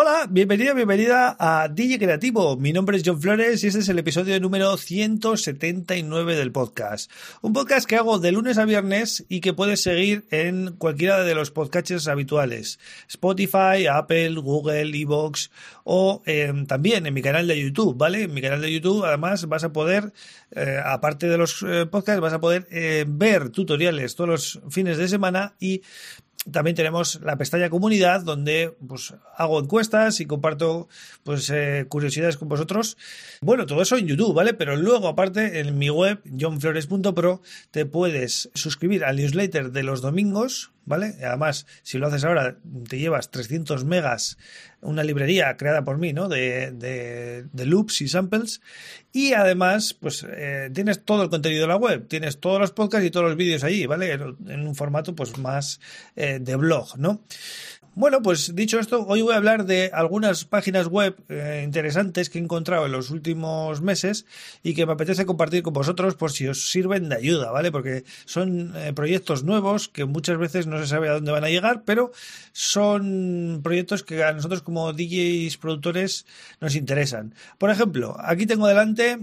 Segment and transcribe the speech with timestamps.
[0.00, 2.56] Hola, bienvenida, bienvenida a DJ Creativo.
[2.56, 7.10] Mi nombre es John Flores y este es el episodio número 179 del podcast.
[7.42, 11.34] Un podcast que hago de lunes a viernes y que puedes seguir en cualquiera de
[11.34, 12.78] los podcasts habituales.
[13.08, 15.50] Spotify, Apple, Google, Evox
[15.82, 18.22] o em, también en mi canal de YouTube, ¿vale?
[18.22, 20.12] En mi canal de YouTube además vas a poder,
[20.52, 24.96] eh, aparte de los eh, podcasts, vas a poder eh, ver tutoriales todos los fines
[24.96, 25.82] de semana y
[26.50, 30.88] también tenemos la pestaña comunidad donde pues hago encuestas y comparto
[31.22, 32.96] pues eh, curiosidades con vosotros.
[33.40, 34.54] Bueno, todo eso en YouTube, ¿vale?
[34.54, 40.72] Pero luego aparte en mi web johnflores.pro te puedes suscribir al newsletter de los domingos,
[40.88, 41.14] ¿vale?
[41.22, 44.38] Además, si lo haces ahora te llevas 300 megas
[44.80, 46.28] una librería creada por mí, ¿no?
[46.28, 48.60] De, de, loops y samples.
[49.12, 53.06] Y además, pues eh, tienes todo el contenido de la web, tienes todos los podcasts
[53.06, 54.12] y todos los vídeos allí, ¿vale?
[54.12, 55.80] En, un formato pues más
[56.14, 57.24] eh, de blog, ¿no?
[57.94, 62.38] Bueno, pues dicho esto, hoy voy a hablar de algunas páginas web eh, interesantes que
[62.38, 64.24] he encontrado en los últimos meses
[64.62, 67.72] y que me apetece compartir con vosotros por si os sirven de ayuda, ¿vale?
[67.72, 71.48] Porque son eh, proyectos nuevos que muchas veces no se sabe a dónde van a
[71.48, 72.12] llegar, pero
[72.52, 76.24] son proyectos que a nosotros como DJs productores
[76.60, 77.34] nos interesan.
[77.58, 79.18] Por ejemplo, aquí tengo delante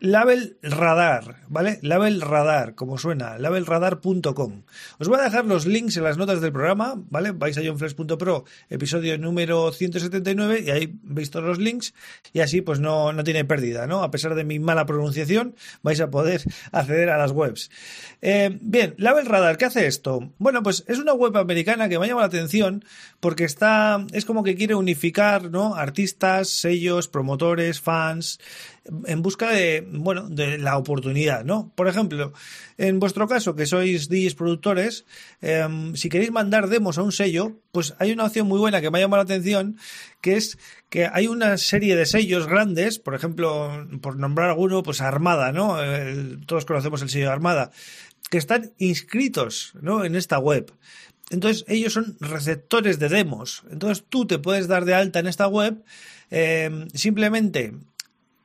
[0.00, 1.78] Label Radar, ¿vale?
[1.82, 4.62] Label Radar, como suena, labelradar.com.
[4.98, 7.32] Os voy a dejar los links en las notas del programa, ¿vale?
[7.32, 11.92] Vais a johnflex.pro, episodio número 179, y ahí veis todos los links,
[12.32, 14.02] y así pues no, no tiene pérdida, ¿no?
[14.02, 16.42] A pesar de mi mala pronunciación, vais a poder
[16.72, 17.70] acceder a las webs.
[18.22, 20.32] Eh, bien, Label Radar, ¿qué hace esto?
[20.38, 22.86] Bueno, pues es una web americana que me ha llamado la atención
[23.20, 25.74] porque está, es como que quiere unificar, ¿no?
[25.74, 28.38] Artistas, sellos, promotores, fans,
[29.06, 31.72] en busca de, bueno, de la oportunidad, ¿no?
[31.74, 32.32] Por ejemplo,
[32.78, 35.04] en vuestro caso, que sois DJs productores,
[35.40, 38.90] em, si queréis mandar demos a un sello, pues hay una opción muy buena que
[38.90, 39.76] me ha llamado la atención,
[40.20, 40.58] que es
[40.88, 45.76] que hay una serie de sellos grandes, por ejemplo, por nombrar alguno, pues Armada, ¿no?
[46.46, 47.70] todos conocemos el sello Armada,
[48.30, 50.04] que están inscritos, ¿no?
[50.04, 50.72] En esta web.
[51.30, 53.62] Entonces, ellos son receptores de demos.
[53.70, 55.82] Entonces, tú te puedes dar de alta en esta web
[56.30, 57.74] em, simplemente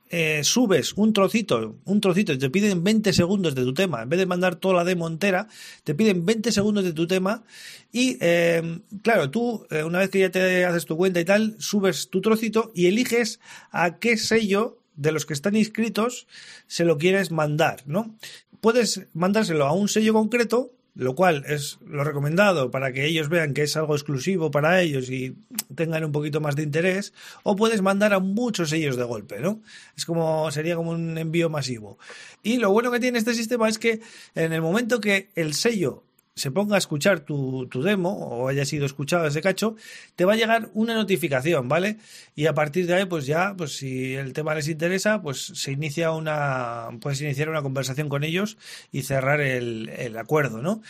[0.08, 4.18] eh, subes un trocito, un trocito te piden 20 segundos de tu tema, en vez
[4.18, 5.48] de mandar toda la demo entera,
[5.84, 7.42] te piden 20 segundos de tu tema
[7.90, 11.56] y eh, claro, tú eh, una vez que ya te haces tu cuenta y tal,
[11.58, 13.40] subes tu trocito y eliges
[13.70, 16.26] a qué sello de los que están inscritos
[16.66, 18.16] se lo quieres mandar, ¿no?
[18.60, 23.52] Puedes mandárselo a un sello concreto lo cual es lo recomendado para que ellos vean
[23.52, 25.36] que es algo exclusivo para ellos y
[25.74, 27.12] tengan un poquito más de interés,
[27.42, 29.60] o puedes mandar a muchos sellos de golpe, ¿no?
[29.96, 31.98] Es como, sería como un envío masivo.
[32.42, 34.00] Y lo bueno que tiene este sistema es que
[34.34, 36.02] en el momento que el sello
[36.36, 39.74] se ponga a escuchar tu, tu, demo o haya sido escuchado ese cacho,
[40.16, 41.96] te va a llegar una notificación, ¿vale?
[42.34, 45.72] Y a partir de ahí, pues ya, pues si el tema les interesa, pues se
[45.72, 48.58] inicia una, puedes iniciar una conversación con ellos
[48.92, 50.82] y cerrar el, el acuerdo, ¿no?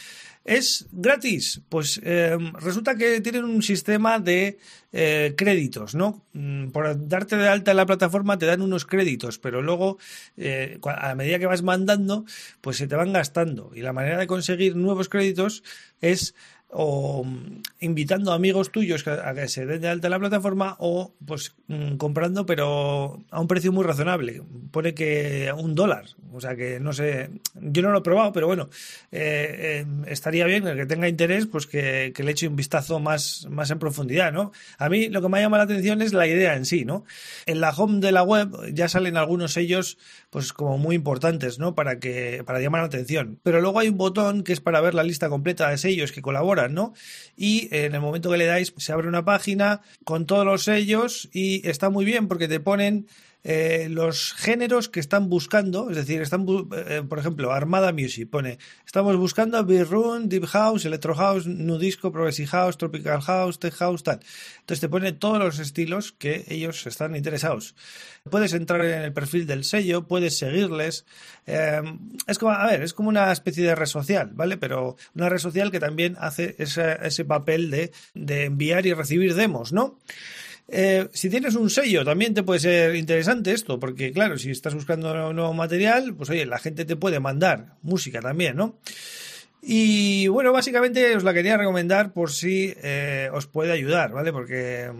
[0.46, 1.60] ¿Es gratis?
[1.68, 4.58] Pues eh, resulta que tienen un sistema de
[4.92, 6.24] eh, créditos, ¿no?
[6.34, 9.98] Mm, por darte de alta en la plataforma te dan unos créditos, pero luego
[10.36, 12.24] eh, a medida que vas mandando,
[12.60, 13.72] pues se te van gastando.
[13.74, 15.64] Y la manera de conseguir nuevos créditos
[16.00, 16.36] es
[16.68, 21.54] o mm, invitando amigos tuyos a que se den de alta la plataforma o pues
[21.68, 26.78] mm, comprando pero a un precio muy razonable pone que un dólar o sea que
[26.80, 28.68] no sé yo no lo he probado pero bueno
[29.10, 33.46] eh, eh, estaría bien el que tenga interés pues que, le eche un vistazo más,
[33.50, 34.52] más en profundidad ¿no?
[34.78, 37.04] a mí lo que me llama la atención es la idea en sí ¿no?
[37.46, 39.98] en la home de la web ya salen algunos sellos
[40.30, 41.74] pues como muy importantes ¿no?
[41.74, 44.94] para que para llamar la atención pero luego hay un botón que es para ver
[44.94, 46.94] la lista completa de sellos que colaboran ¿no?
[47.36, 51.28] Y en el momento que le dais, se abre una página con todos los sellos
[51.32, 53.06] y está muy bien porque te ponen
[53.48, 56.44] eh, los géneros que están buscando, es decir, están,
[56.88, 61.78] eh, por ejemplo, Armada Music pone, estamos buscando Beat Room, Deep House, Electro House, New
[61.78, 64.18] Disco, Progressive House, Tropical House, Tech House, tal.
[64.58, 67.76] Entonces te pone todos los estilos que ellos están interesados.
[68.28, 71.06] Puedes entrar en el perfil del sello, puedes seguirles.
[71.46, 71.82] Eh,
[72.26, 74.56] es como, a ver, es como una especie de red social, ¿vale?
[74.56, 79.36] Pero una red social que también hace ese, ese papel de, de enviar y recibir
[79.36, 80.00] demos, ¿no?
[80.68, 84.74] Eh, si tienes un sello, también te puede ser interesante esto, porque claro, si estás
[84.74, 88.78] buscando nuevo material, pues oye, la gente te puede mandar música también, ¿no?
[89.62, 94.32] Y bueno, básicamente os la quería recomendar por si eh, os puede ayudar, ¿vale?
[94.32, 94.90] Porque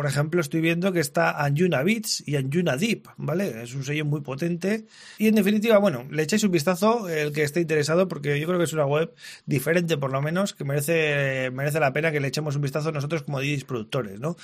[0.00, 3.62] por ejemplo, estoy viendo que está Anjuna Beats y Anjuna Deep, ¿vale?
[3.62, 4.86] Es un sello muy potente.
[5.18, 8.56] Y en definitiva, bueno, le echáis un vistazo el que esté interesado, porque yo creo
[8.56, 9.12] que es una web
[9.44, 13.24] diferente, por lo menos, que merece, merece la pena que le echemos un vistazo nosotros
[13.24, 14.38] como DJs productores, ¿no?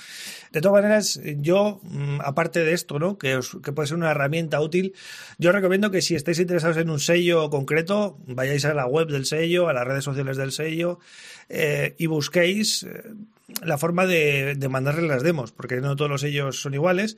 [0.51, 3.17] De todas maneras, yo, mm, aparte de esto, ¿no?
[3.17, 4.93] Que, que puede ser una herramienta útil,
[5.39, 9.25] yo recomiendo que si estáis interesados en un sello concreto, vayáis a la web del
[9.25, 10.99] sello, a las redes sociales del sello,
[11.49, 13.01] eh, y busquéis eh,
[13.63, 17.17] la forma de, de mandarles las demos, porque no todos los son iguales.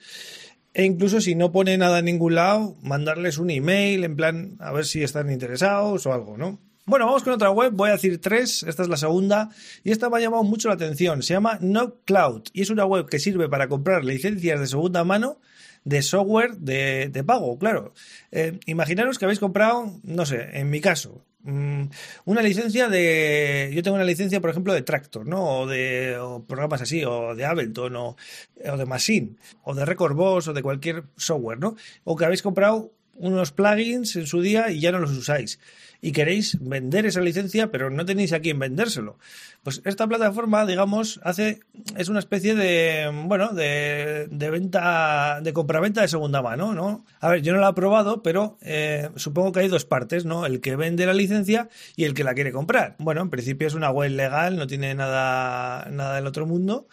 [0.73, 4.71] E incluso si no pone nada en ningún lado, mandarles un email en plan a
[4.71, 6.59] ver si están interesados o algo, ¿no?
[6.85, 9.49] Bueno, vamos con otra web, voy a decir tres, esta es la segunda,
[9.83, 13.07] y esta me ha llamado mucho la atención, se llama NoCloud, y es una web
[13.07, 15.39] que sirve para comprar licencias de segunda mano
[15.83, 17.93] de software de, de pago, claro.
[18.31, 21.85] Eh, imaginaros que habéis comprado, no sé, en mi caso, Mm,
[22.25, 23.71] una licencia de.
[23.73, 25.61] Yo tengo una licencia, por ejemplo, de Tractor, ¿no?
[25.61, 26.17] O de
[26.47, 28.17] programas así, o de Ableton, o,
[28.65, 31.75] o de Machine, o de Record Boss, o de cualquier software, ¿no?
[32.03, 35.59] O que habéis comprado unos plugins en su día y ya no los usáis
[36.01, 39.17] y queréis vender esa licencia, pero no tenéis a quién vendérselo.
[39.63, 41.59] Pues esta plataforma, digamos, hace,
[41.97, 47.05] es una especie de, bueno, de, de venta, de compraventa de segunda mano, ¿no?
[47.19, 50.45] A ver, yo no la he probado, pero eh, supongo que hay dos partes, ¿no?
[50.45, 52.95] El que vende la licencia y el que la quiere comprar.
[52.99, 56.87] Bueno, en principio es una web legal, no tiene nada, nada del otro mundo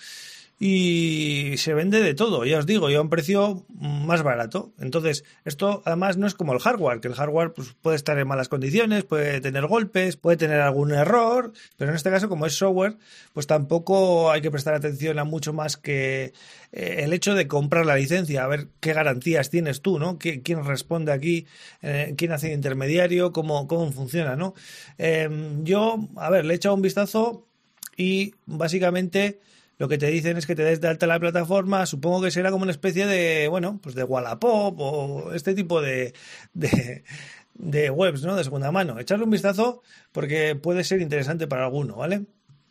[0.58, 4.72] y se vende de todo, ya os digo, y a un precio más barato.
[4.78, 8.26] Entonces, esto además no es como el hardware, que el hardware pues, puede estar en
[8.26, 12.54] malas condiciones, puede tener golpes, puede tener algún error, pero en este caso, como es
[12.54, 12.96] software,
[13.34, 16.32] pues tampoco hay que prestar atención a mucho más que
[16.72, 20.18] eh, el hecho de comprar la licencia, a ver qué garantías tienes tú, ¿no?
[20.18, 21.46] ¿Quién responde aquí?
[21.82, 23.30] Eh, ¿Quién hace intermediario?
[23.30, 24.54] ¿Cómo, cómo funciona, no?
[24.96, 27.46] Em, yo, a ver, le he echado un vistazo
[27.94, 29.38] y básicamente
[29.78, 32.50] lo que te dicen es que te des de alta la plataforma, supongo que será
[32.50, 36.14] como una especie de, bueno, pues de Wallapop o este tipo de,
[36.54, 37.04] de,
[37.54, 38.36] de webs, ¿no?
[38.36, 38.98] De segunda mano.
[38.98, 39.82] Echarle un vistazo
[40.12, 42.26] porque puede ser interesante para alguno, ¿vale?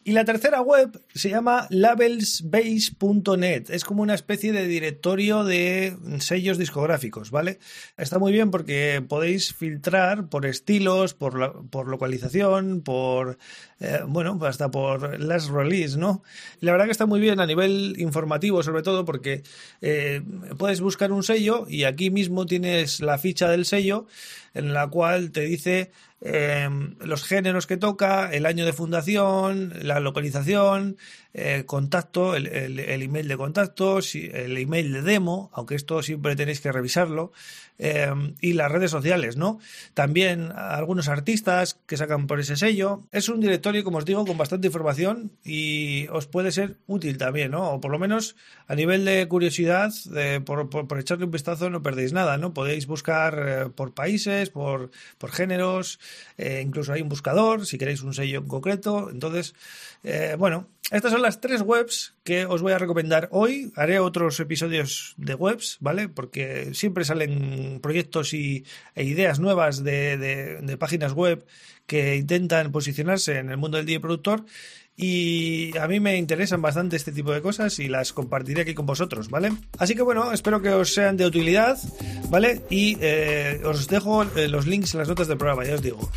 [0.08, 3.72] Y la tercera web se llama labelsbase.net.
[3.72, 7.58] Es como una especie de directorio de sellos discográficos, ¿vale?
[7.98, 13.40] Está muy bien porque podéis filtrar por estilos, por, por localización, por,
[13.80, 16.22] eh, bueno, hasta por las release, ¿no?
[16.60, 19.42] la verdad que está muy bien a nivel informativo, sobre todo porque
[19.82, 20.22] eh,
[20.60, 24.06] puedes buscar un sello y aquí mismo tienes la ficha del sello
[24.54, 25.92] en la cual te dice
[26.28, 26.68] eh,
[27.02, 30.98] los géneros que toca, el año de fundación, la localización,
[31.36, 36.62] eh, contacto, el, el, email de contacto, el email de demo, aunque esto siempre tenéis
[36.62, 37.32] que revisarlo,
[37.78, 38.08] eh,
[38.40, 39.60] y las redes sociales, ¿no?
[39.94, 43.04] También algunos artistas que sacan por ese sello.
[43.12, 47.52] Es un directorio, como os digo, con bastante información y os puede ser útil también,
[47.52, 47.74] ¿no?
[47.74, 48.38] O por lo menos
[48.68, 49.92] a nivel de curiosidad,
[50.46, 52.54] por, por, echarle un vistazo no perdéis nada, ¿no?
[52.54, 56.00] Podéis buscar por países, por, por géneros,
[56.38, 59.10] incluso hay un buscador si queréis un sello en concreto.
[59.10, 59.54] Entonces,
[60.38, 63.72] bueno, estas son las tres webs que os voy a recomendar hoy.
[63.76, 66.10] Haré otros episodios de webs, ¿vale?
[66.10, 71.44] Porque siempre salen proyectos y, e ideas nuevas de, de, páginas web
[71.88, 74.46] que intentan posicionarse en el mundo del DJ productor.
[74.98, 78.86] Y a mí me interesan bastante este tipo de cosas y las compartiré aquí con
[78.86, 79.52] vosotros, ¿vale?
[79.78, 81.78] Así que bueno, espero que os sean de utilidad,
[82.30, 82.62] ¿vale?
[82.70, 86.10] Y eh, os dejo eh, los links en las notas del programa, ya os digo.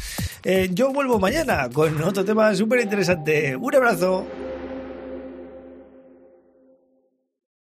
[0.44, 3.56] Eh, yo vuelvo mañana con otro tema súper interesante.
[3.56, 4.24] Un abrazo.